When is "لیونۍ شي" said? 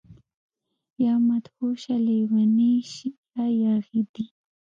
2.05-3.09